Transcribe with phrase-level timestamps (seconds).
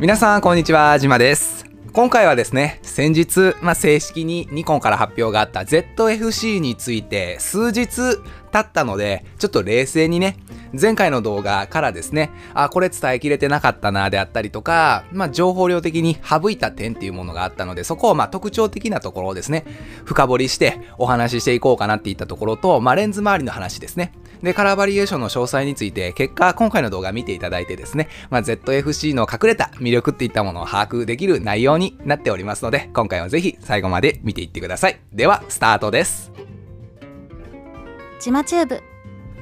[0.00, 0.98] 皆さんこんにちは。
[0.98, 1.66] じまです。
[1.92, 8.16] 今回はですね先日、まあ、正式にニコンから発表があった ZFC について数日
[8.50, 10.38] 経ったのでちょっと冷静にね
[10.72, 19.66] 前回の動画からですねあこれ伝えきれてなかったなであったりとか、まあ、情報量的に省いた点っていうものがあったのでそこをまあ特徴的なところをですね
[20.06, 24.12] 深掘りしてお話ししていこうかなっていったところと、まあ、レンズ周りの話ですね。
[24.42, 35.00] で、カラーバリエーションの詳細について、結果、今回の動画見ていただいてですね、まあ、ZFC の隠れた魅力っていったものを把握できる内容になっておりますので、今回はぜひ最後まで見ていってください。
[35.12, 36.32] では、スタートです。
[38.20, 38.82] ジマチューブ。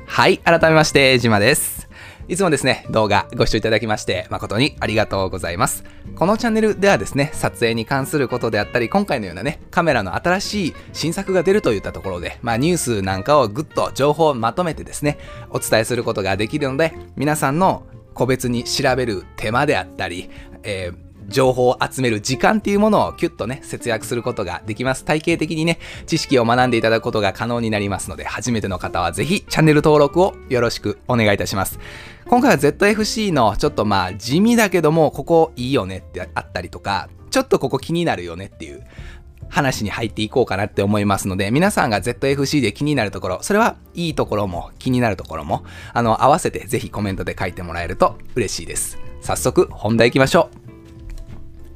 [0.06, 1.87] はい、改めまして、ジマです。
[2.28, 5.82] いつもですね、動画ご視聴いただきまして誠にありがとうございます。
[6.14, 15.16] このチャンネルではですね、撮影に関することであったり、今回のようなね、カメラの新しい新作が出るといったところで、まあニュースなんかをぐっと情報をまとめてですね、
[15.48, 20.28] お伝えすることができるので、皆さんの個別に調べる手間であったり、
[20.64, 25.04] えー情報を集める時間っていうものをキュッとね、節約することができます。
[25.04, 31.78] 体系的にね、知識を学んでいただくことが可能になりますので、初めての方はぜひチャンネル登録をよろしくお願いいたします。
[32.26, 38.84] 今回は ZFC のちょっとまあ地味だけども、ここいいよねってあったりとか、ちょっとここ気になるよねっていう
[39.50, 48.98] 話に入っていこうかなって思いますので、皆さんが ZFC で気になるところ、それはいいところも気になるところも、あの、合わせてぜひコメントで書いてもらえると嬉しいです。
[49.20, 50.67] 早速本題行きましょう。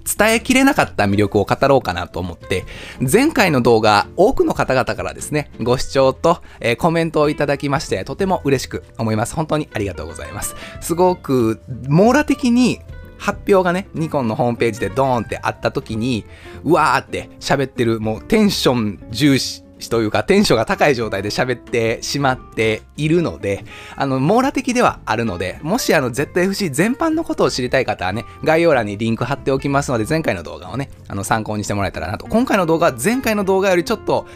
[0.05, 2.65] 伝えきれなかった魅力を語ろうかなと思って、
[3.01, 9.35] 前回の動画、多くの方々からですね、ご視聴と、えー、コメントをいただきまして、とても嬉しく思います。
[9.35, 10.55] 本当にありがとうございます。
[10.81, 12.81] すごく、網羅的に
[13.19, 16.25] 発表がね、ニコンのホームページでドーンってあった時に、
[16.65, 23.65] うわーって喋ってる、もうテンション重視、というかテンションが高い状態で喋ってしまっているので、
[23.97, 32.27] あの、網羅的ではあるので、もしあの ZFC 全般のことを知りたい方はね、概要欄にリンク貼っておきますので、前回の動画をね、あの参考にしてもらえたらなと。
[32.27, 34.27] 今回の動画は前回の動画よりちょっと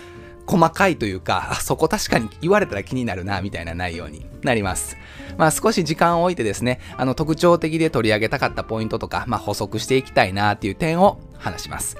[0.46, 4.96] 細かいというか、あそこ確かに言われたら気になるな、みたいな内容になります。
[5.36, 11.96] まあ少し時間を置いてですね、あの特徴的で取り上げたかったポイントとか、まあ補足していきたいなっていう点を話します。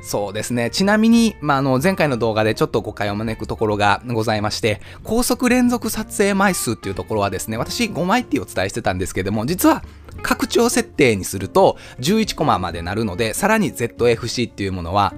[0.00, 0.70] そうですね。
[0.70, 9.82] ちなみに、まあ、あの、前回の動画でちょっと誤解を招くところがございまして、高速連続撮影枚数っていうところはですね、私5枚ってお伝えしてたんですけども、実は
[10.22, 15.14] 拡張設定にすると11コマまでなるので、さらに ZFC っていうものは、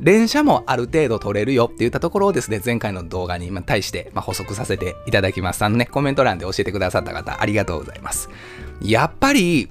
[0.00, 5.64] 連写もある程度取れるよって言ったところをですね、前回の動画に対して、補足させていただきます。
[5.64, 8.28] あのね、コメント欄で教えてくださった方、ありがとうございます。
[8.80, 9.70] やっぱり、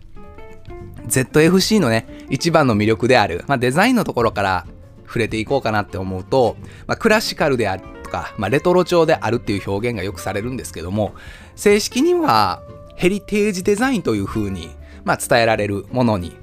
[1.12, 4.66] ZFC のね、一番の魅力である、まあ、デザインのところから
[5.06, 6.56] 触れていこうかなって思うと、
[6.88, 11.14] まあ、クラシカルであるとか、まあ、レトロ調であるっていう表現がよくされるんですけども、
[11.56, 12.64] 正式には
[12.96, 14.70] ヘリテージデザインという風に、
[15.04, 16.36] ま、伝えられるものに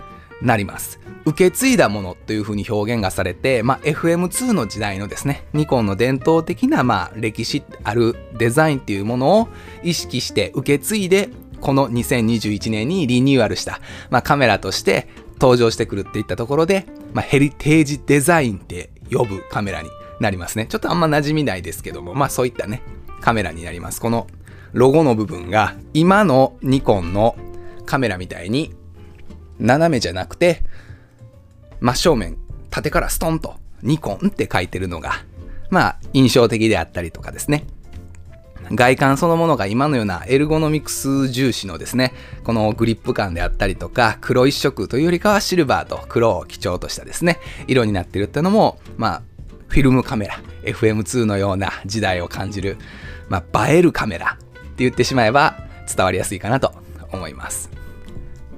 [0.43, 1.01] なります。
[1.25, 9.49] 受け継いだものという風に表現がされて、まあ、FM2 の時代のですね、ニコンの伝統的な、まあ、歴史あるデザインっていうものを
[9.83, 11.29] 意識して受け継いで
[11.61, 13.81] この2021年にリニューアルした、
[14.11, 15.09] まあ、カメラとして
[15.41, 20.67] 登場してくるっていったところで、まあ、ヘリテージデザインって呼ぶカメラになりますね。
[20.67, 22.83] ちょっとあんま馴染みないですけども、まあそういったね、
[23.21, 24.01] カメラになります。
[24.01, 24.27] この
[24.73, 27.37] ロゴの部分が今のニコンの
[27.87, 28.75] カメラみたいに
[29.59, 30.63] 斜めじゃなくて
[31.81, 32.37] 真正面
[32.71, 35.13] 縦からストンとニコンって書いてるのが
[35.71, 37.65] まあ印象的であったりとかですね。
[38.73, 42.13] 外観そのものが今のようなエルゴノミクス重視のですね、
[42.45, 49.23] このグリップ感であったりとか、黒一色というよりかはシルバーと黒を基調としたですね、色になってるっていうのも、まあ、
[49.69, 52.79] フィルムカメラ、FM2 のような時代を感じる、
[53.29, 56.73] まあ、映えるカメラって言ってしまえば伝わりやすいかなと
[57.13, 57.71] 思います。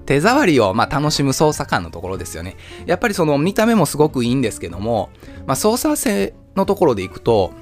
[0.06, 2.56] 手触りをま楽しむ操作感のところですよね。
[2.84, 5.10] やっぱりその見た目もすごくいいんですけども、
[5.46, 7.52] まあ、操作性のところでいくと、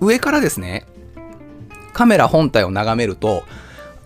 [0.00, 0.86] 上からですね、
[1.94, 3.44] カメラ本体を眺めると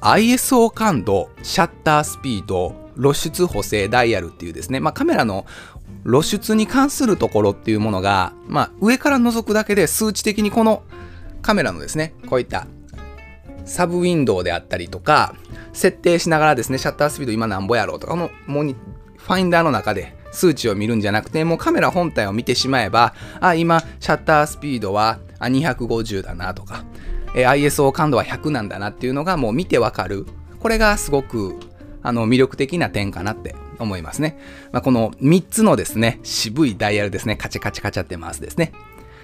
[0.00, 5.44] ISO 感度、シャッタースピード、露出補正ダイヤルっていうですね、まあ、カメラの
[6.04, 10.84] 露出に関するところっていうものが、まあ、上から覗くだけで数値的にこの
[11.42, 12.66] カメラのですね、こういった
[13.64, 15.34] サブウィンドウであったりとか、
[15.72, 18.76] 設定しながらですね、シャッタースピード今なんぼやろうとか、のモニ
[19.16, 26.84] ファインダーの中で数値を見るんじゃなくて、もうカメラ本体を見てしまえば、あ、今、シャッタースピードは250だなとか、
[27.34, 30.26] え ISO 感度は100なんだなっていうのがもう見てわかる。
[30.60, 31.56] これがすごく
[32.02, 34.38] あの魅力的な点かなって思いますね。
[34.72, 38.72] まあ、この3つのですね、渋いダイヤルですね、カチャカチャカチャってますですね。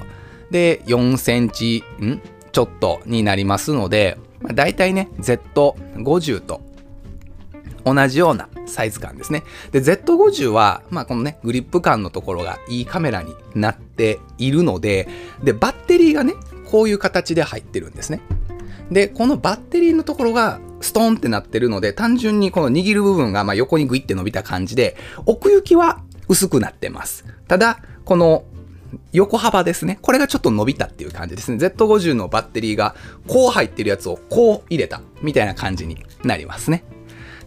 [0.50, 2.18] で、4センチ、ん？
[2.52, 6.62] ちょっとになりますので、まあ、大体ね、Z50 と
[7.86, 9.44] 同じようなサイズ感ですね。
[9.70, 15.08] で、Z50 は、まあこのね、グリップ感のところがいいカメラになっているので、
[15.42, 16.34] で、バッテリーがね、
[16.68, 18.20] こういう形で入ってるんですね。
[18.90, 27.24] で、このバッテリーのところがストーンってなってるので、単純にこの握る部分がま横にグイって伸びた感じで、奥行きは薄くなってます。
[27.46, 28.44] ただ、この
[29.12, 29.98] 横幅ですね。
[30.02, 31.58] これがちょっと伸びたっていう感じですね。
[31.58, 32.96] Z50 のバッテリーが
[33.26, 36.84] こう入ってるやつをこう入れたみたいな感じになりますね。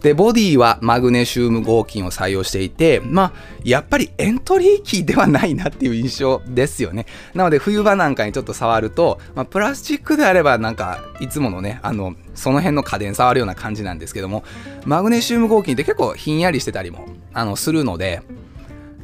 [0.02, 3.32] で、ボディはマグネシウム合金を採用していて、まあ、
[3.64, 7.06] やっぱりエントリーキーではないなっていう印象ですよね。
[7.34, 14.42] なので、冬場なんかにちょっと触ると、まあ、プラスチックであれば、なんか、いつものね、あの、その辺の家電触るような感じなんですけども、
[14.86, 18.22] マグネシウム合金って結構ひんやりしてたりも、あの、するので、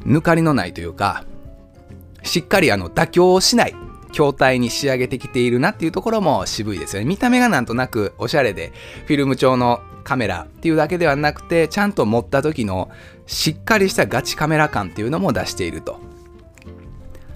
[0.05, 1.25] 抜かりのないというか、
[2.23, 3.75] しっかりあの妥協しない
[4.17, 7.07] 筐体に仕上げてきているなっていうところも渋いですよね。
[7.07, 8.73] 見た目がなんとなくおしゃれで、
[9.05, 12.89] フィルム調のカメラっていうだけではなくて、ちゃんと持った時の
[13.27, 15.99] しっかりしたガチカメラ感っていうのも出していると。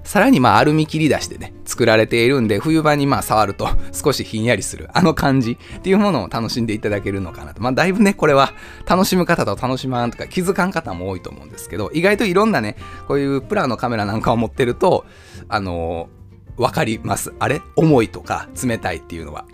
[0.04, 7.62] さらにまあアルミ切り出してね、作られているんで、冬場にまあ触ると 少しひんやりする、あの感じっていうものを楽しんでいただけるのかなと。
[7.62, 8.54] まあだいぶね、これは
[8.88, 12.76] 楽しむ方と楽しまんとか気づかん方も多いと思うんですけど、意外といろんなね、
[13.08, 15.06] こういうプラのカメラなんかを持ってると、
[15.48, 16.21] あのー、
[16.58, 17.34] わかります。
[17.40, 17.62] あれ？
[17.76, 19.46] 重いとか冷たいっていうのは。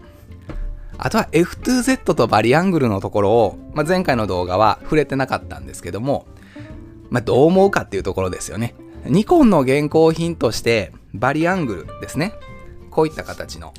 [0.98, 6.26] あとは F2Z とバリアングルのところを、まあ、前回の動画は触れてなかったんですけども、
[7.12, 8.74] まあ、どう思うかっていうところですよね。
[9.06, 12.34] ニコンの現行品としてバリアングルですね。
[12.90, 13.74] こういった形の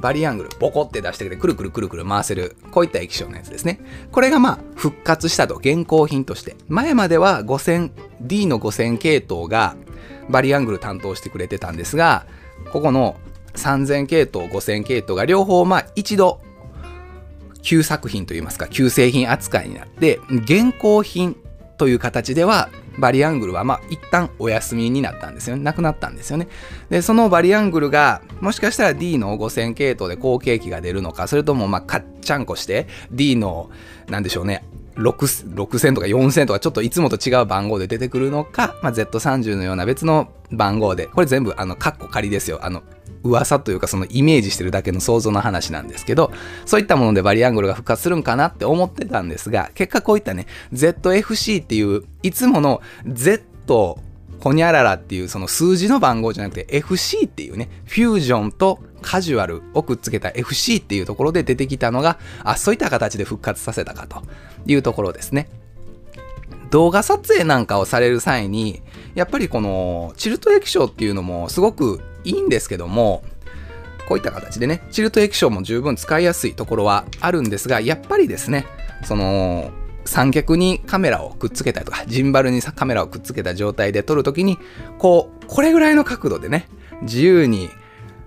[0.00, 3.80] バリアングル、ボコって出してくれて、くるくるくるくる回せる、こういった液晶のやつですね。
[4.10, 6.56] これがまあ復活したと、現行品として。
[6.68, 7.90] 前までは5000、
[8.22, 9.76] D の5000系統が
[10.30, 12.26] バリアングル担当してくれてたんですが、
[12.72, 13.16] ここの
[13.54, 16.40] 3000系統、5000系統が両方まあ一度
[17.62, 21.36] 旧作品といいますか、旧製品扱いになって、現行品
[21.78, 22.68] という形では、
[22.98, 25.62] バリアングルはまあ一旦お休みになったんですよね。
[25.64, 26.46] なくなったんですよね。
[26.90, 33.70] で、そのバリアングルが、もしかしたら D の5000系統で後継機が出るのか、それともまあカッチャンコして D の、
[34.08, 34.64] なんでしょうね、
[34.96, 42.60] 6000とか4000とかちょっといつもと違う番号で出てくるのか、まあ、Z30 のような別の番号で、これ全部あの、カッコ仮ですよ。
[42.62, 42.82] あの、
[43.24, 46.30] 噂というかそのイメージしてるだけの想像の話なんですけど、
[46.66, 53.98] そういったものでバリアングルが復活するんかなって思ってたんですが、結果こういったね、ZFC っていう、いつもの Z
[54.40, 64.22] ホニャララっていうその数字の番号じゃなくて FC っていうね、フュージョンとカジュアルをくっつけた FC っていうところで出てきたのが、あ、そういった形で復活させたかと
[64.66, 65.48] いうところですね。
[66.70, 68.82] 動画撮影なんかをされる際に、
[69.14, 73.22] やっぱりこのチルト液晶っていうのもすごくいいんですけども、
[74.08, 78.66] こういった形でね、チルト液晶も十分使いやすいところはあるんですが、やっぱりですね、
[79.04, 79.70] その、
[80.06, 84.58] 三脚にカメラをくっつけたりとか、ジンバルにカメラをくっつけた状態で撮るときに、
[84.98, 86.68] こう、これぐらいの角度でね、
[87.02, 87.70] 自由に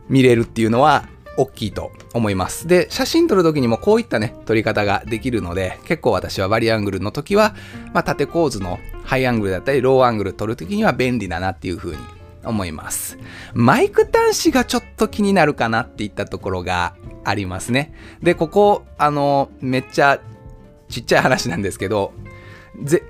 [0.09, 2.67] 見れるっていうのは大きいと思います。
[2.67, 7.55] で、写真撮るときにもこういったね、撮り方ができるので、結構私はバリアングルの時は、
[7.93, 11.97] まあ、縦構図のハイアングルだったり、ローアングル撮るときには便利だなっていう風に
[12.43, 13.19] 思います。
[13.53, 17.93] マイク端子がちょっと気になるかなっていったところがありますね。
[18.23, 20.19] で、ここ、あの、めっちゃ
[20.89, 22.13] ちっちゃい話なんですけど、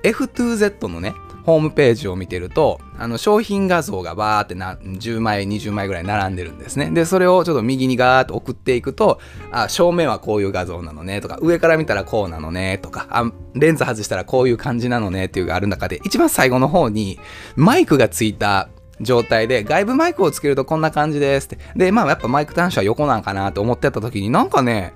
[0.04, 1.14] F2Z のね、
[1.48, 6.92] ホームページを見てると、あの商品画像がバーってな10枚、20枚ぐらい並んでるんですね。
[6.92, 17.18] で、それをちょっと右にガーッと送っていくと、あ、正面はこういう画像なのねとか、上から見たらこうなのねとか、あ、レンズ外したらこういう感じなのねっていうのがある中で、一番最後の方に
[17.56, 18.68] マイクがついた
[19.00, 21.60] 状態で、外部マイクをつけるとこんな感じですって。
[21.78, 24.94] で、まあやっぱマイク端子は横なんかなと思ってた時になんかね、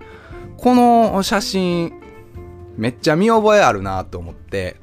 [0.58, 1.94] この写真、
[2.76, 4.76] めっちゃ見覚えあるなと思って、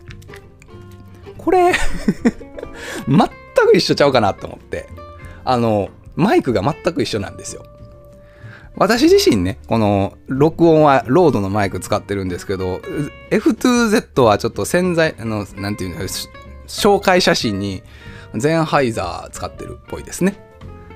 [1.49, 1.73] これ
[3.09, 3.19] 全
[3.69, 4.87] く一緒ちゃうかなと思って、
[5.47, 7.65] あの、マイクが全く一緒なんですよ。
[8.77, 12.83] 私自身ね、この録音はロードのマイク使ってるんですけど、
[13.31, 16.05] F2Z はちょっと潜在、あの、なんていうの、
[16.67, 17.83] 紹介写真に
[18.35, 20.39] ゼンハイザー使ってるっぽいですね。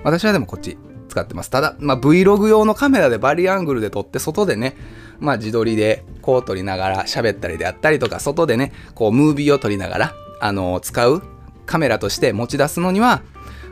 [0.05, 0.77] 私はでもこっち
[1.09, 1.49] 使ってます。
[1.49, 4.77] ただ、まあ、Vlog 用のカメラでバリアングルで撮って外でね、
[5.19, 11.23] まあ自撮りでこう撮りながら喋ったりであったりとか、外でね、こうムービーを撮りながら、あの使う
[11.67, 13.23] カメラとして持ち出すのには、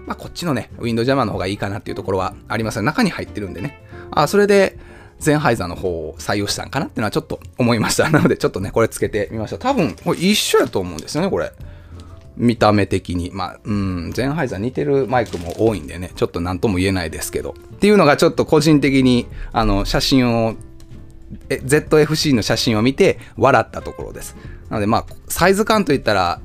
[0.07, 3.83] まあ、こっちのね、ウィンドジャマーの方がいいかなっていうところはありますが、中に入ってるんでね。
[4.11, 4.79] あ、それで、
[5.19, 8.09] ゼンハイザーの方を採用したんかなっていうのはちょっと思いました。
[8.11, 9.59] なので、ちょっとね、これつけてみました。
[9.59, 11.53] 多分、これ一緒やと思うんですよね、これ。
[12.37, 13.31] 見た目的に。
[13.33, 17.55] まあ、うん、ゼンハイザー似てるマイクも多いんでね、ちょっと何とも言えないですけど。
[17.75, 20.55] っていうのがちょっと個人的に、あの、写真を、
[21.49, 24.37] ZFC の写真を見て笑ったところです。
[24.71, 26.41] なので、まあ、サイズ感といったら、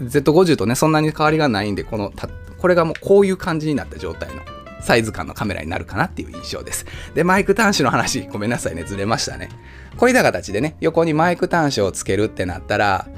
[0.00, 2.12] Z50 とね、そんなに変わりがないんで、この、
[2.58, 4.42] これがもうこういう感じになった状態の
[4.80, 6.86] サイズ感のカメラになるかなっていう印象です。
[7.14, 9.48] で、マイク端子の話、ごめんなさいね、ずれましたね。
[9.96, 13.08] こういった形でね、横にマイク端子をつけるってなったら、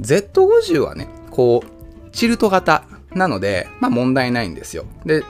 [0.00, 4.86] Z50 はね、こう、チルト型なので、まあ問題ないんですよ。
[5.04, 5.22] で、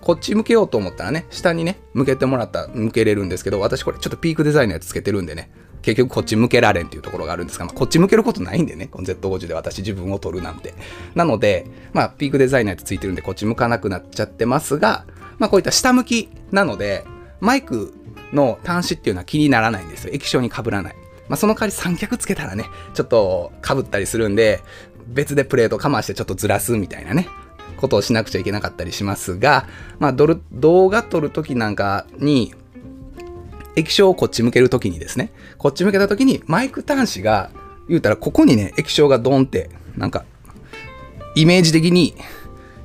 [0.00, 5.50] こっち向けようと思ったらね、下にね、向けてもらったら向けれるんですけど、私これちょっとピークデザインのやつつけてるんでね、
[5.84, 10.74] 結局こっち向けられんっていうところがあるんですが、まあ、こっち向けることないんでね、この Z50 で私自分を撮るなんて。
[11.14, 15.04] なので、まあ、ピークデザイナーってついてるんで、こっち向かなくなっちゃってますが、
[15.38, 17.04] まあ、こういった下向きなので、
[17.40, 17.92] マイク
[18.32, 20.10] の端子っていうのは気にならないんですよ。
[20.14, 20.94] 液晶に被らない。
[21.28, 22.64] まあ、その代わり三脚つけたらね、
[22.94, 24.60] ちょっと被ったりするんで、
[25.06, 27.28] 別でプレートかましてちょっとずらすみたいなね、
[27.76, 29.66] ことをしなくちゃいけなかったりしますが、
[29.98, 32.54] まあ、動画撮るときなんかに、
[33.76, 37.50] 液晶をこっち向けるときにですね、こっち向けたときにマイク端子が、
[37.88, 40.24] 言うたらここにね、液晶がドンって、なんか、
[41.34, 42.14] イメージ的に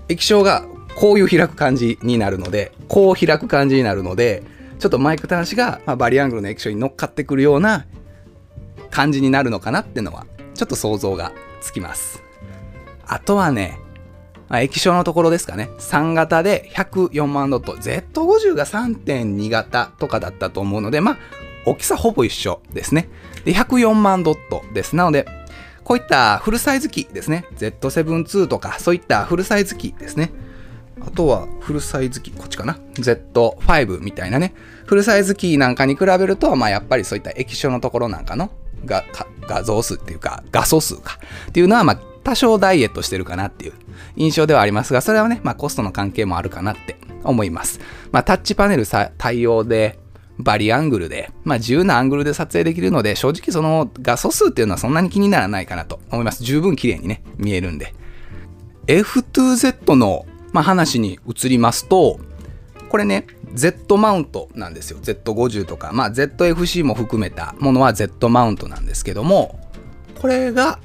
[0.10, 0.66] 液晶が
[0.96, 4.44] こういう開く感じになるので、こう開く感じになるので、
[4.80, 7.86] ちょっとマイク端子が、まあ、バリアングルの液晶に乗っかってくるような
[8.90, 11.32] 感じになるのかなっていうのは、ちょっと想像が
[11.62, 12.24] つきます。
[13.06, 13.80] あとはね、
[14.52, 15.70] 液晶のところですかね。
[15.78, 17.74] 3型で104万ドット。
[17.74, 21.18] Z50 が3.2型とかだったと思うので、まあ、
[21.66, 23.10] 大きさほぼ一緒ですね。
[23.46, 24.96] で、104万ドットです。
[24.96, 25.28] なので、
[25.84, 27.46] こういったフルサイズ機ですね。
[27.58, 30.32] Z7-2 とか、そういったフルサイズ機ですね。
[31.02, 32.78] あとはフルサイズ機、こっちかな。
[32.96, 34.54] Z5 みたいなね。
[34.86, 38.52] フルサイズ機なんかに比べると、まあやっぱりそういった液晶のところなんかの
[38.86, 43.74] 画像数っていうか画素数かっていうのは、まあ多少ダイエットしてるかなっていう
[44.16, 47.80] 印象ではありますが、それはね、まあコストの関係もあるかなって思います。
[48.12, 48.86] まあタッチパネル
[49.18, 50.00] 対応で、
[50.40, 56.44] バリアングルで、まあ自由なアングルで撮影できるので、正直その画素数っていうのはそんなに気にならないかなと思います。
[56.44, 57.94] 十分綺麗にね、見えるんで。
[58.88, 62.20] F2Z の、まあ、話に移りますと、
[62.88, 65.00] これね、Z マウントなんですよ。
[65.00, 69.60] Z50 とか、まあ ZFC も含めたものは Z マウントなんですけども、
[70.20, 70.80] これが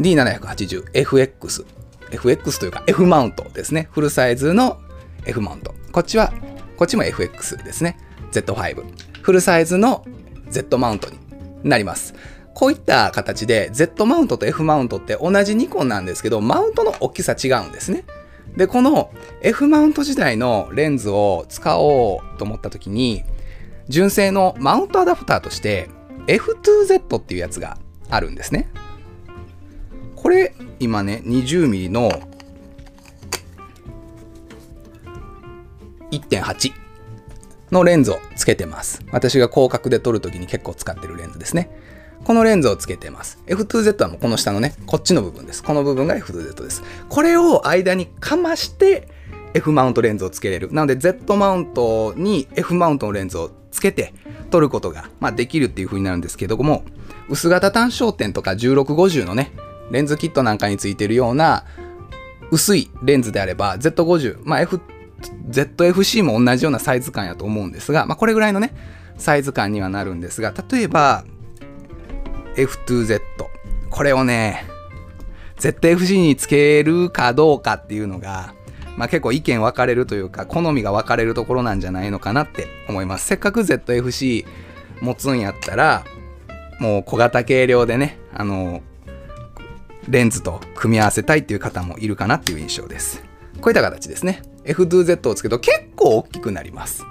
[0.00, 1.64] D780FX。
[2.10, 3.88] FX というか F マウントですね。
[3.92, 4.80] フルサイズの
[5.26, 5.74] F マウント。
[5.92, 6.32] こっちは、
[6.76, 7.98] こっちも FX ですね。
[8.32, 8.84] Z5。
[9.22, 10.04] フルサイズの
[10.50, 11.18] Z マウントに
[11.62, 12.14] なります。
[12.54, 18.04] こういった形で Z マウントと F マウントって同じニコンなんですけど、マウントの大きさ違うんですね。
[18.56, 19.10] で、この
[19.42, 23.24] F マウント時代のレンズを使おうと思った時に、
[23.88, 25.88] 純正のマウントアダプターとして
[26.26, 27.76] F2Z っていうやつが
[28.08, 28.70] あるんですね。
[30.24, 32.08] これ、今ね、20mm の
[36.10, 36.72] 1.8
[37.70, 39.04] のレンズをつけてます。
[39.12, 41.68] 私が広角で撮るときに結構使ってるレンズですね。
[42.24, 43.38] このレンズをつけてます。
[43.48, 45.62] F2Z はもうこの下のね、こっちの部分です。
[45.62, 46.82] この部分が F2Z です。
[47.10, 49.08] これを間にかまして
[49.52, 50.72] F マウントレンズをつけれる。
[50.72, 54.14] なので Z マウントに F マウントのレンズをつけて
[54.50, 56.82] 撮ることが、まあ、できるっていう風になるんですけども、
[57.28, 59.52] 薄型単焦点とか1650のね、
[59.90, 61.64] レンズキットなんかについてるような
[62.50, 64.80] 薄いレンズであれば Z50、まあ F、
[65.50, 68.74] ZFC も同じようなサイズ感やと思うんですが、まあ、これぐらいのね、
[69.16, 71.24] サイズ感にはなるんですが、例えば
[72.56, 73.20] F2Z、
[73.90, 74.66] これをね、
[75.58, 78.54] ZFC につけるかどうかっていうのが、
[78.96, 83.26] まあ、結構意見分かれるというか、好みが分かれるところなんじゃないのかなって思います。
[83.26, 84.46] せっかく ZFC
[85.00, 86.04] 持つんやったら、
[86.80, 88.82] もう小型軽量でね、あの、
[90.08, 93.22] レンズと組み合わせたいっていう方もいるかなっていう印象です。
[93.60, 94.42] こういった形ですね。
[94.64, 97.04] F2Z をつけると結構大きくなります。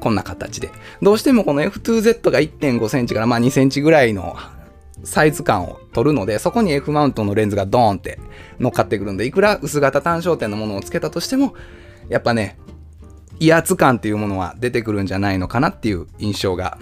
[0.00, 0.70] こんな形で。
[1.02, 4.36] どうしてもこの F2Z が1.5センチからまあ2センチぐらいの
[5.04, 8.18] サイズ感を取るので、そこに F マウントのレンズがドーンって
[8.58, 11.54] 乗っかってくるんで、いくら薄型単焦点のものをつけたとしても、
[12.08, 12.58] やっぱね、
[13.40, 16.78] 威圧感っていうものは出てくるんじゃないのかなっていう印象が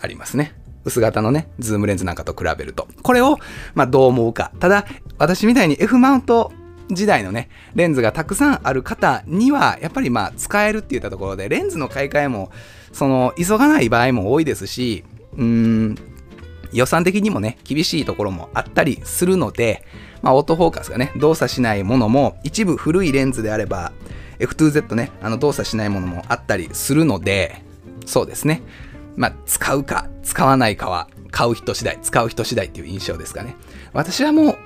[0.00, 0.54] ありますね。
[0.84, 2.88] 薄型のね、ズームレンズなんかと比べると。
[3.02, 3.38] これを、
[3.74, 4.52] まあ、どう思うか。
[4.60, 4.84] ただ、
[5.18, 6.52] 私みたいに F マウント
[6.90, 12.50] 時代のね、レンズがたくさんある方には、やっぱりまあ、使えるって言ったところで、レンズの買い替えも
[12.94, 15.04] その急がない場合も多いですし
[15.36, 15.98] うーん
[16.72, 19.84] 予算的にもね厳しいところもあったりするので、
[20.22, 23.92] まあ、オートフォーカスがね動作しないものも一部古いレンズであれば
[24.38, 27.62] F2Z ねあの動作しないものもあったりするので
[28.06, 28.62] そうですね
[29.16, 33.56] まあ使うか使わないかは買う人次第使う人次第っていう印象ですかね。
[33.92, 34.58] 私はもう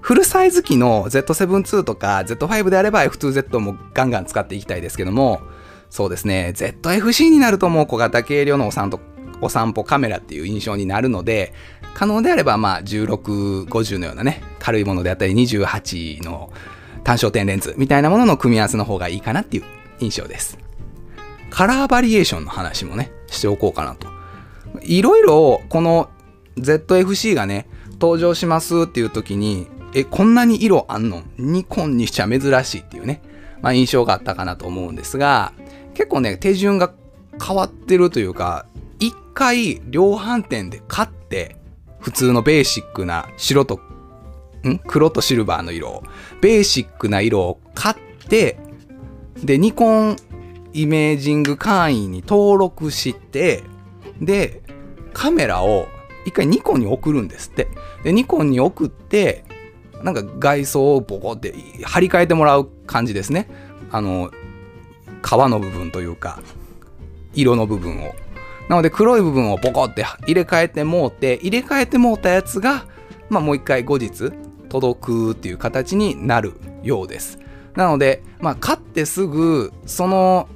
[0.00, 5.40] フルサイズ機の Z7 II とか Z5 であれば F2Z もガンガン使っていきたいですけども
[5.88, 6.52] そうですね。
[6.56, 9.00] ZFC になるともう小型軽量のお散歩
[9.40, 11.54] お散歩カメラっていう印象になるので
[11.94, 16.52] 可能であればまあ1650のようなね軽いものであったり28の
[17.04, 19.64] 単焦点レンズみたいなものの組み合わせの方がいいかなっていう
[20.00, 20.58] 印象です。
[21.50, 24.08] カラーバリエーションの話もねしておこうかなと。
[24.82, 26.08] いろいろこの
[26.56, 27.68] ZFC がね
[28.00, 31.22] 登場しますっていう時にえこんなに色あんの？
[31.38, 33.22] ニコンにしちゃ珍しいっていうね、
[33.60, 35.52] まあ、印象があったかなと思うんですが
[35.94, 36.92] 結構ね手順が
[37.44, 38.66] 変わってるというか
[38.98, 41.56] 一回量販店で買って
[42.00, 43.80] 普通のベーシックな白と
[44.66, 44.78] ん？
[44.78, 46.02] 黒とシルバーの色を
[46.40, 47.96] ベーシックな色を買っ
[48.28, 48.58] て
[49.42, 50.16] でニコン
[50.74, 53.62] イメージング会員に登録して
[54.20, 54.62] で
[55.12, 55.86] カメラを
[56.26, 57.68] 一回ニコンに送るんですって。
[58.02, 59.44] でニコンに送って
[60.02, 61.54] なんか外装をボコって
[61.84, 63.48] 張り替えてもらう感じですね。
[63.90, 64.30] あの
[65.22, 66.42] 皮の部分というか
[67.32, 68.14] 色の部分を。
[68.68, 72.86] なので黒い部分をボコって入れ替えてもうて入れ替えてもうたやつが、
[73.28, 74.32] まあ、もう一回後日
[74.70, 77.38] 届くっていう形になるようです。
[77.74, 80.48] なので、まあ、買ってすぐその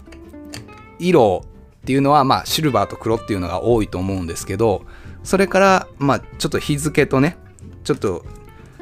[0.99, 4.85] 色っていうのは、まあ、シルバーと黒っていうのが多いと思うんですけど
[5.25, 7.37] それから、まあ、ちょっと日付とね
[7.85, 8.25] ちょっと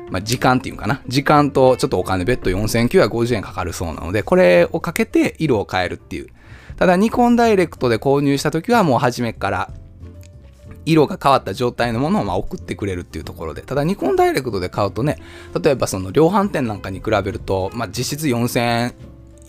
[0.08, 1.02] まあ、時間っていうかな？
[1.08, 6.28] 時間とちょっとお金別途4950円かかるそうなので、これをかけて色を変えるっていう。
[6.76, 9.70] ただ、ニコンダイレクトで購入した時はもう初めから
[10.84, 13.62] 色が変わった状態のものをま送ってくれるっていうところで。
[13.62, 15.18] ただ、ニコンダイレクトで買うとね、
[15.60, 18.94] 例えばその量販店なんかに比べると、まあ、実質4000円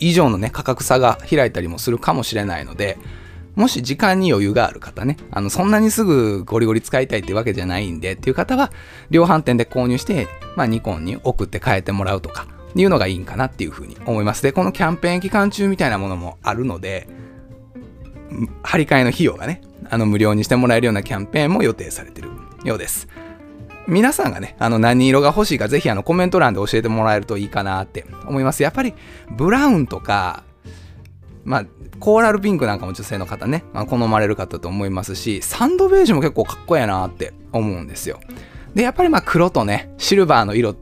[0.00, 2.98] 以上のね、価格差が開いたりもするかもしれないので、
[3.56, 8.70] もし時間に余裕がある方ね、あの、そんなにすぐゴリゴリ使いたいってわけじゃないんでっていう方は、
[9.10, 14.42] 量販店で購入して、まあ、ニコンに送って変えてもらうとか、いうのがいいんかなっていうふうに思います。
[14.42, 17.08] で、このキャンペーン期間中みたいなものもあるので、
[18.62, 22.28] 張り替えの費用がね、あの、無料にしてもらえるようなキャンペーンも予定されてる
[22.64, 23.08] ようです。
[23.88, 28.62] 皆さんがね、あの何色が欲しいかぜひあのコメント欄で教えてもらえるといいかなって思います。
[28.62, 28.92] やっぱり
[29.30, 30.44] ブラウンとか、
[31.44, 31.66] まあ、
[31.98, 38.20] コーラルピンクなんかも女性の方ね、まあ、好まれる方と思いますし、サンドベージュも結構かっこいいなって思うんですよ。
[38.74, 40.74] で、やっぱりまあ黒とね、シルバーの色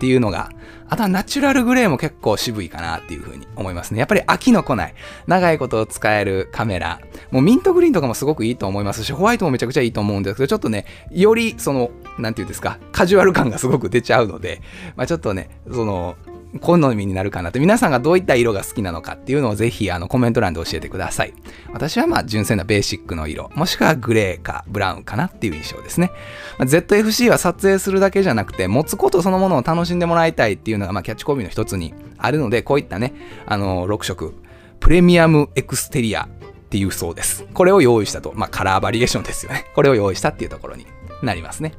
[0.00, 0.48] っていうのが、
[0.88, 3.98] あとはナチュラルグレーも結構渋いかなっていう風に思いますね。
[3.98, 4.94] やっぱり飽きの来ない、
[5.26, 7.00] 長いことを使えるカメラ。
[7.30, 14.62] もうミントグリーンとかもすごくいいと思いますし、ホワイトもめちゃくちゃいいと思うんですけど、ちょっとね、よりその、なんていうんですか、カジュアル感がすごく出ちゃうので、
[14.96, 16.16] まあちょっとね、その、
[16.60, 21.34] 好みになるかなって皆さんがどういった色が好きなのかっていうのをぜひあのコメント欄で教えてください。
[21.72, 26.10] 私はまあ純正なベーシックの色もしくはグレーかブラウンかなっていう印象ですね、
[26.58, 33.14] まあ、ZFC は撮影するだけじゃなくて持つことそのものを楽しんでもらいたいっていうのがまあキャッチコピーの一つにあるのでこういったね
[33.46, 34.34] あの6色。
[34.80, 36.28] プレミアムエクステリアっ
[36.70, 37.44] ていうそうです。
[37.52, 38.32] これを用意したと。
[38.34, 39.66] まあカラーバリエーションですよね。
[39.74, 40.86] これを用意したっていうところに
[41.22, 41.74] なりますね。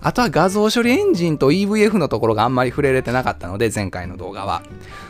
[0.00, 4.62] あとは画像処理エンジンと EVF のところがあんまり触れれてなかったので、前回の動画は。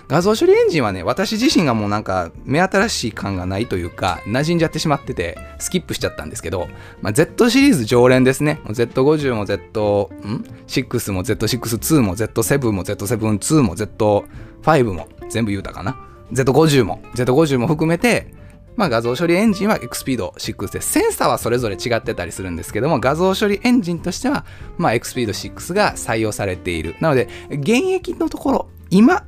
[0.09, 6.69] 画像処理エンジンはね、私自身がもうなんか目新しい感がないというか、馴染んじゃってしまってて、スキップしちゃったんですけど、
[7.03, 8.61] まあ、Z シリーズ常連ですね。
[8.67, 15.97] Z50 も Z、ん ?6 も Z6-2 も Z7 も Z7-2 も Z5 も全部言うたかな
[16.33, 18.33] ？Z50 も、Z50 も含めて、
[18.77, 20.81] まあ、画像処理エンジンは XPEED6 で。
[20.81, 24.45] センサーはそれぞれ違ってたりするんですけども、画像処理エンジンとしては、
[24.77, 26.97] まあ、XPEED6 が採用されている。
[27.01, 29.25] なので、現役のところ、今、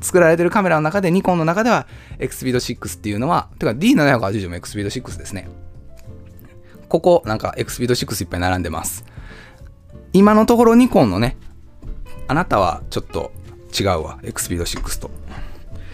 [0.00, 1.86] 作られてるカメラの中で、ニコンの中では
[2.18, 5.48] XPEED6 っていうのは、てか D780 も XPEED6 ですね。
[6.88, 9.04] ここ、なんか XPEED6 いっぱい並んでます。
[10.12, 11.36] 今のところニコンのね、
[12.26, 13.32] あなたはちょっと
[13.78, 15.10] 違うわ、XPEED6 と。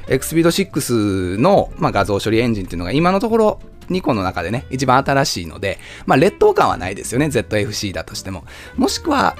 [0.09, 8.45] XPEED6 の、まあ、画像処理エンジンっていうのが今のところニコの中でね、一番新しいので、まあ、劣等感はないですよね、ZFC だとしても。
[8.77, 9.37] もしくは、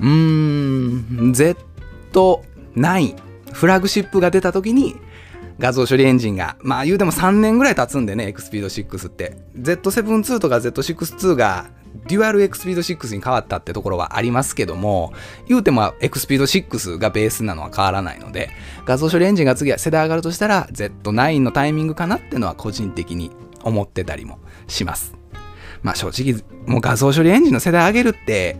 [0.00, 3.16] うーん、Z9、
[3.52, 4.96] フラグシップが出た時に、
[5.58, 9.36] 画像処理エンジンが、まあ言うても3年ぐらい経つんでね、XPEED6 って。
[9.58, 11.66] Z7-2 とか Z6-2 が
[12.06, 15.12] デュアル XPEED6 に変わったってところはありますけども、
[15.46, 18.50] 言うても XPEED6 がベースなのは変わらないので、
[18.84, 23.30] 画像処理エンジンが次は世代上がるとしたら Z9 のタイミングかなってのは個人的に
[23.62, 25.14] 思ってたりもします。
[25.82, 28.56] まあ正直、もう画像処理エンジンの世代上げるって、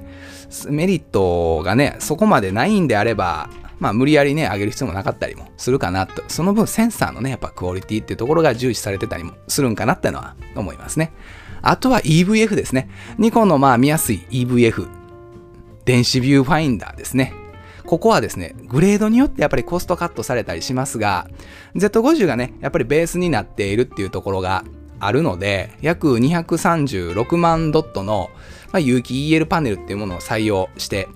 [0.68, 6.22] メリットがね、そこまでないんであれば、まあ無理やりね、上げる必要もなかったりもするかなと。
[6.28, 11.12] その分センサーのね、やっぱクオリティっていうところが重視されてたりもするんかなってのは思いますね。
[11.62, 12.88] あとは EVF ですね。
[13.18, 14.88] ニコンのまあ見やすい EVF。
[15.84, 17.34] 電子ビューファインダーですね。
[17.86, 21.28] ここはですね、グレードによってやっぱりコストカットされたりしますが、
[21.74, 24.64] Z50 がね、やっぱりベースになっているっていうところが
[25.00, 28.30] あるので、約236万ドットの、
[28.72, 31.08] まあ、有機 EL パネルっていうものを採用して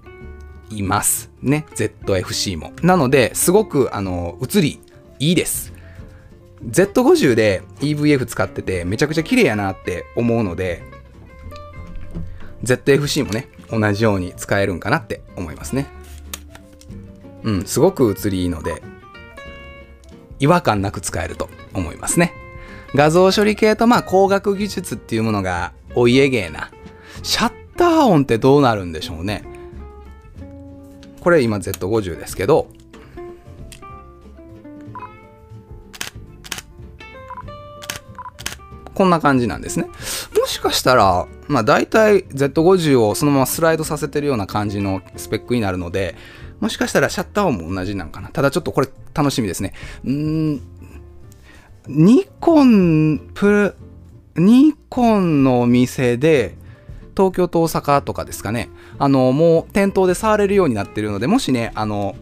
[0.70, 1.30] います。
[1.42, 2.72] ね、ZFC も。
[2.82, 4.80] なので、すごく、あの、映り
[5.18, 5.73] いいです。
[6.66, 10.82] Z50 で EVF 使っててめちゃくちゃ綺麗やなって思うので、
[12.64, 15.86] ZFC もね、同じように使えるんかなって思いますね。
[17.42, 18.82] うん、すごく映りいいので、
[20.40, 22.32] 違和感なく使えると思いますね。
[22.94, 26.70] 画像処理系とまあ光学技術っていうものがお家芸な。
[27.22, 29.44] シャッター音ってどうなるんでしょうね。
[31.20, 32.68] これ今 Z50 ですけど、
[38.94, 39.86] こんな感じなんですね。
[40.38, 46.14] もしかしたら、まあ大体 Z50 をそのままスライドさせてるような感じのスペックになるので、
[46.60, 48.28] もしかしたらシャッター音も同じなんかな。
[48.28, 49.72] ただちょっとこれ楽しみですね。
[50.04, 50.62] うーん、
[51.88, 53.74] ニコン、プ
[54.36, 56.56] ルニコンのお店で、
[57.16, 62.16] 東京と大阪とかですかね、あの、もう店頭で触れるようになってるので、もしね、あの、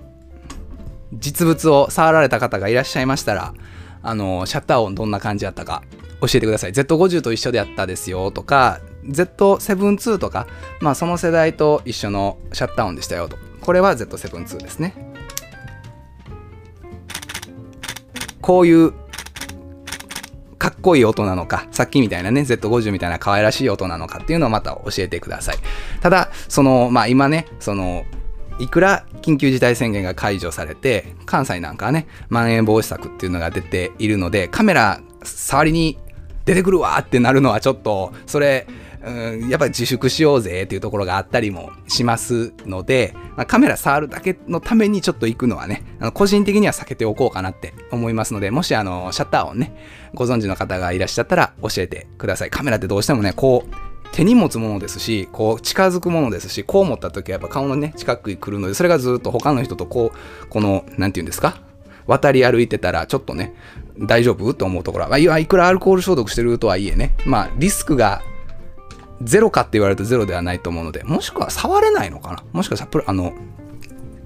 [1.15, 3.55] 実物を触られた方がいらっしゃいましたら、
[4.03, 5.83] あの、シャッター音どんな感じだったか
[6.23, 6.73] 教えてください。
[6.73, 10.47] Z50 と一緒でやったですよとか、Z72 とか、
[10.81, 13.37] まあその世代と一緒のシャッター音でしたよと。
[13.61, 14.95] これは Z72 ですね。
[18.41, 18.93] こういう
[20.59, 25.57] かっこいい音なのか、さっきみたいなね、Z50 みたいな可愛らしい音なのかっていうのをまた教えてください。
[26.01, 28.05] ただ、その、まあ今ね、その、
[28.61, 35.99] いくら緊急事態宣言が解除されて、関西なんかはね、まん延防止策っていうのが出ているので、カメラ触りに
[36.45, 38.67] 出てくるわってなるのはちょっと、それ、
[39.05, 39.11] う
[39.47, 49.75] ん、やっぱり自粛しようぜっていうところがあったりもしますので、まあ、カメラ触るだけのためにちょっと行くのはね、あの個人的には避けておこうかなって思いますので、もしあの、シャッター音ね、
[50.15, 52.51] ご存知の方がいらっしゃったら教えてください。
[52.51, 53.75] カメラってどうしてもね、こう、
[54.13, 61.61] 手に持つものですし、こう近づくものですし、こう持った時はやっぱ顔のね、近くに来るので、それがずっと他の人とこう、この、なんて言うんですか
[62.07, 63.55] 渡り歩いてたら、ちょっとね、
[64.07, 64.53] 大丈夫？
[64.55, 68.23] と思うところは、まあ、いくらアルコール消毒してるとはいえね、まあ、リスクが
[69.23, 72.45] ゼロかって言われるとゼロではないと思うので、もしくは触れないのかな。
[72.53, 73.33] もしかしたら、あの、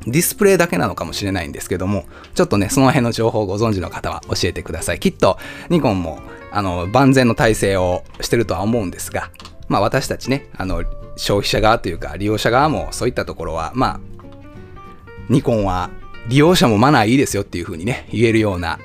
[0.06, 5.00] ディスプレイだけなのかもしれないんですけども、ちょっとね、その辺の情報をご存知の方は教えてください。
[5.00, 5.36] きっと、
[5.68, 6.20] ニコンも、
[6.52, 9.30] あの、万全の体制をしてるとは思うんですが、
[9.68, 10.84] まあ私たちね、あの、
[11.16, 14.00] 消費者側というか利用者側もそういったところは、まあ、
[15.28, 15.90] ニコンは
[16.28, 18.78] 利用者もマナーいいですよっていうふうにね、言えるような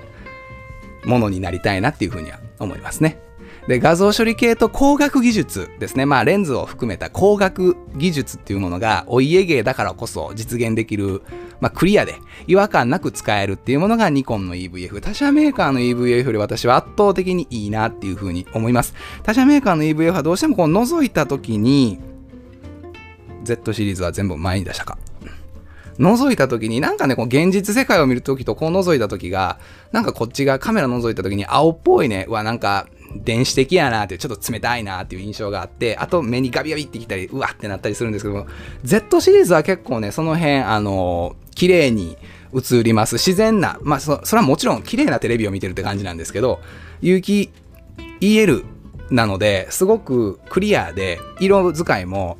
[1.05, 3.19] ものになりたいなっていうふうには思いますね。
[3.67, 6.05] で、画像処理系と光学技術ですね。
[6.05, 11.21] まあレンズを含めた光学技術っていうものがお家芸だからこそ実現できる、
[11.59, 12.15] まあクリアで
[12.47, 14.99] 違和感なく使えるっていうものがニコンの EVF。
[14.99, 18.95] 他社メーカーの EVF より私は圧倒的にいいなっていうふうに思います。
[19.23, 21.99] 他社メーカーの EVF はどうしてもこう覗いた時に
[23.43, 24.97] Z シリーズは全部前に出したか。
[26.01, 29.59] 覗いた時になんかね、こう現実世界を見る時とこう覗いた時が、
[29.91, 38.47] なんかこっちがカメラ覗いた時に青っぽいね、うわ、なんか電子的やなって、ちょっと冷たいなっていう印象があって、あと目にガビガビってきたり、うわってなったりするんですけども、
[38.83, 42.17] Z シリーズは結構ね、その辺、あの、綺麗に
[42.53, 43.15] 映ります。
[43.15, 46.61] 自然な、まあそ、それはもちろん綺麗なテレビを見てるって感じなんですけど、
[47.01, 47.51] 有機
[48.21, 48.63] EL
[49.11, 52.37] なので、すごくクリアで、色使いも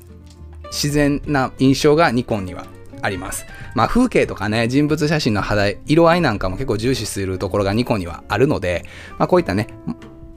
[0.72, 2.66] 自然な印象がニコンには
[3.02, 3.46] あります。
[3.76, 8.86] まあ風景とかね、人物写真の肌、色合いなんかも結構重視するところがニコンにはあるので、
[9.18, 9.68] まあこういったね、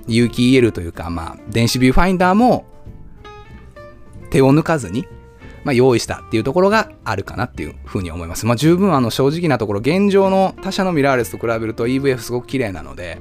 [0.07, 2.67] 有機 EL というか、まあ電子ビューファインダーも
[4.31, 5.07] 手を抜かずに、
[5.65, 8.47] まあ、用意したっていうところがあるかなっていうふうに思います。
[8.47, 13.21] まあ十分あの正直なところ、現状の他社のミラーレスと比べると EVF すごく綺麗なので、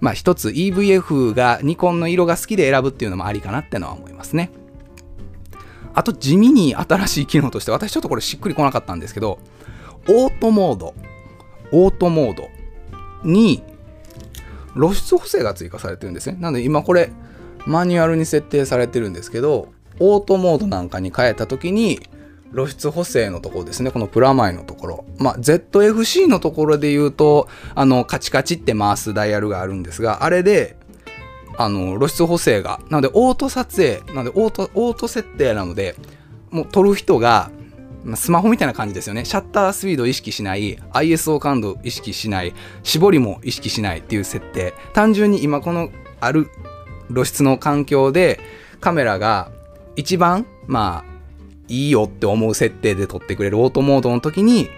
[0.00, 4.50] まあ一つ EVF がニコンの色が好きで選ぶっていうのもありかなってのは思いますね。
[5.94, 9.38] あと地味に新しい機能として、私ちょっとこれしっくりこなかったんですけど、
[10.08, 10.94] オートモード、
[11.72, 12.48] オートモード
[13.24, 13.62] に
[14.74, 16.36] 露出補正が追加されてるんですね。
[16.40, 17.10] なので今これ
[17.66, 19.68] マニュアルに設定されてるんですけど、
[20.00, 22.00] オートモードなんかに変えた時に
[22.52, 25.04] 露出補正のところですね、このプラマイのところ。
[25.18, 30.76] まあ、ZFC のところで言うと、あの、カチカチって回すダイヤルがあるんですが、あれで
[31.58, 35.96] あの露出補正がなのでオート撮影なのでオートオート設定なので
[36.50, 37.50] もう撮る人が
[38.14, 39.24] スマホみたいな感じですよね。
[39.24, 44.74] シャッタースピード意識しない ISO 感度を意識しない絞りも意識しないっていう設定。
[44.92, 46.50] 単純に今このある
[47.12, 48.40] 露出の環境で
[48.80, 49.50] カメラが
[49.94, 51.12] 一番まあ
[51.68, 54.68] いいよって思う設定で撮ってくれるオートモードの時に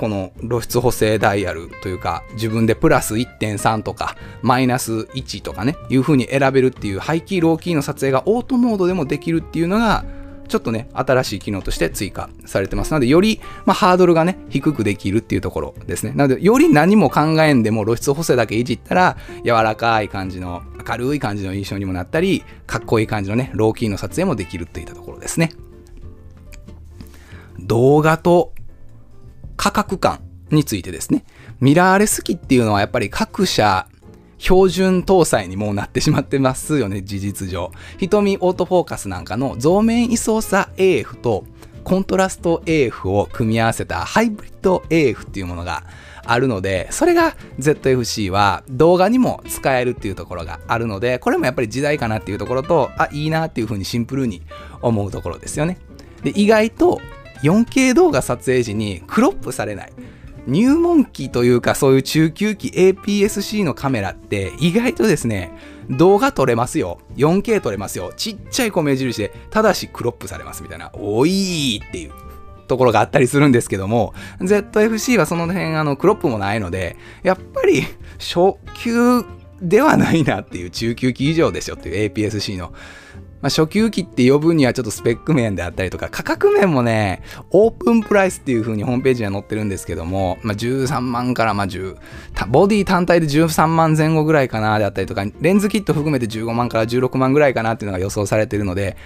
[0.00, 10.06] この露出補正ダイヤルというか自分でプラス1.3とかマイナス1とかねいう風に選べるっていうハイキーローキーの撮影がオートモードでもできるっていうのが
[10.48, 12.94] ちょっとね新しい機能として追加されてます。
[12.94, 16.12] のでより、まあ、ハードルがね低くできるっていうところですね。
[16.14, 25.50] なのでより何も考えんでも露出補正だけいじったら柔らかい感じの明るい感じの印象にもなったりかっこいい感じのねローキーの撮影もできるっていったところですね。
[27.58, 28.54] 動画と
[29.60, 30.20] 価格感
[30.50, 31.22] についてですね。
[31.60, 33.86] ミラーレス機っていうのはやっぱり各社
[34.38, 37.70] 標準搭載にもうなってしまってますよね、事実上。
[37.98, 41.44] 瞳オートフォーカスなんかの増面位相差 AF と
[41.84, 45.84] コントラスト AF を組み合わせたハイブリッド AF っていうものが
[46.24, 54.40] あるので、それが ZFC は動画にも使えるっていうところがあるので、これもやっぱり時代かなっていうところと、あ、いいなっていうふうにシンプルに
[54.80, 55.76] 思うところですよね。
[56.22, 57.02] で、意外と
[57.42, 59.92] 4K 動画撮影時にクロップされない。
[60.46, 65.52] 入門機というかそういう中級機 APS-C のカメラって意外とですね
[65.90, 67.00] 動画撮れますよ。
[67.16, 68.12] 4K 撮れますよ。
[68.16, 70.90] ちっちゃい米印でただしクロップされますみたいな。
[70.94, 72.12] おいっていう。
[72.68, 77.82] ところがあったりするんですけども ZFC はその辺あのクロップもないのでやっぱり
[78.18, 79.24] 初級
[79.60, 82.72] ではないなっていう中級機以上ですよっていう APS-C の。
[83.42, 91.96] まあ、初級機って呼ぶにはちょっとスペック面であったりとか、価格面もね、オープンプライスっていう風にホームページには載ってるんですけども、まあ、13万からまあ10、
[92.48, 98.96] ボディ単体で13万前後ぐらいかなであったりとか、レンズキット含めて15万から16万ぐらいかなっていうのが予想されてるので、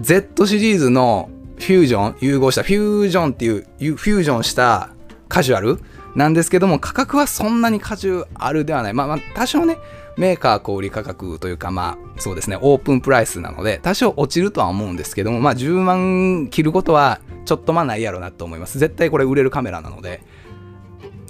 [0.00, 3.62] Z シリーズのフュージョン、融合した、フュージョンっていう、
[3.96, 4.90] フュージョンした
[5.28, 5.78] カジュアル
[6.16, 8.94] なんですけども、価格はそんなにカジュアルではない。
[8.94, 9.78] まあまあ、多少ね、
[10.16, 18.78] メーカー小売価格というか、まあ、そうですね、オープンプライスなので、多少落ちるとは思うんですけども、まあ、10万切ることは、ちょっとまあないやろうなと思います。
[18.78, 20.22] 絶対これ売れるカメラなので、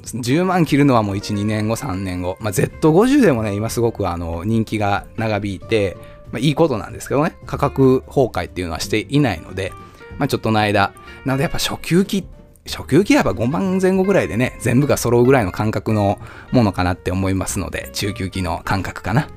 [0.04, 2.36] 10万切るのはもう1、2年後、3年後。
[2.40, 5.96] まあ、Z50 でもね、今すごくあの人気が長引いて、
[6.30, 9.72] まあ、いいことなんですけどね、価格崩壊っていうのはしていないので、
[10.18, 10.92] まあ、ちょっとの間、
[11.24, 12.26] なのでやっぱ初級機
[12.66, 16.18] 初級機は5万前後ぐらいでね、全部が揃うぐらいの感覚の
[16.50, 19.28] ものかなって思いますので、中級機の感覚かな。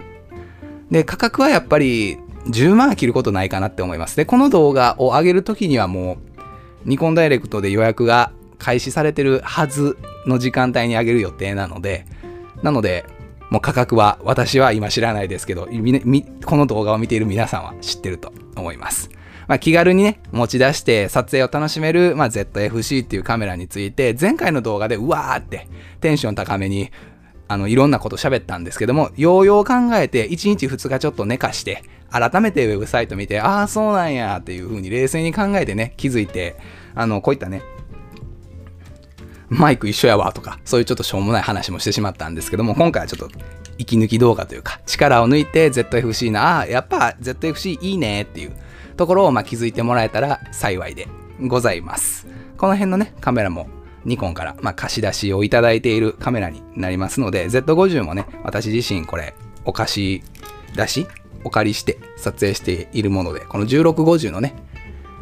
[0.91, 4.15] で、価格はやっぱり10万切ることないかなって思います。
[4.15, 6.17] で、この動画を上げるときにはもう、
[6.85, 12.05] ニコンダイレクトで予約が開始されてるはずの時間帯に上げる予定なので、
[12.63, 13.05] なので、
[13.49, 19.09] もう価格は私は今知らないですけど、この動画を見ている皆さんは知ってると思います。
[19.47, 25.67] まあ、気軽にね、持ち出して撮影を楽しめる、まあ、ZFC っていうカメラについて、前回の動画でうわーって
[26.01, 26.91] テンション高めに、
[27.47, 31.81] あの、いろんなこと喋ったんですけども、ようよう考えて、1日2日ちょっと寝かして、
[32.11, 36.57] 改めてウェブサイト見て、ああ、そうなんやっていう風に冷静に考えてね、気づいて、
[36.93, 37.61] あの、こういったね、
[39.49, 43.37] マイク一緒やわとか、そういうちょっとしょうもない話もしてしまったんですけども、今回はちょっと
[43.77, 48.51] 息抜き動画というか、力を抜いて ZFC の、ああ、やっぱ ZFC いいねっていう
[48.97, 51.07] ところをま気づいてもらえたら幸いで
[51.39, 52.27] ございます。
[52.57, 53.69] この辺のね、カメラも
[54.03, 59.33] ニコンからま貸し出しをいただいているカメラになりますので、Z50 もね、私自身これ
[59.63, 60.23] お貸し
[60.75, 61.07] 出し、
[61.43, 64.55] お借りして撮影しているもので、この1650のね、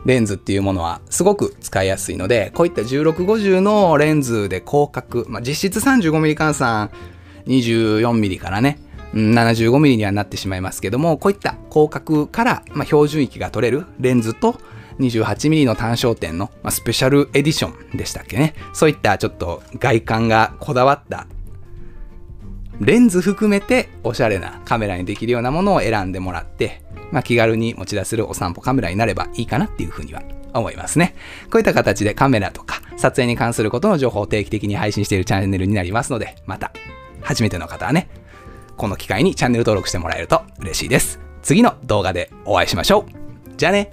[0.06, 6.92] レンズっていうものはすごく使いやすいので、こういった1650のレンズで広角、まあ、実質 35mm 換算
[7.48, 8.80] 24mm からね、
[9.16, 14.60] 75mm にはなってしまいますけども、こういった広角から、ま、標準域が取れるレンズと
[15.00, 18.54] 28mm の単焦点の、ま、スペシャルエディションでしたっけね。
[18.74, 21.28] そういったちょっと外観がこだわった
[22.80, 30.22] レンズ含めておしゃれなカメラにできるようなものを選んでもらって、まあ、気軽に持ち出せるお散歩カメラになればいいかなっていうふうには
[30.54, 31.16] 思いますね。
[31.52, 36.72] こういった形でカメラとか撮影に関することの情報を定期的に配信しているチャンネルになりますので、また
[37.22, 38.10] 初めての方はね、
[38.78, 41.20] この機会にチャンネル登録してもらえると嬉しいです。
[41.42, 43.56] 次の動画でお会いしましょう。
[43.58, 43.90] じゃあね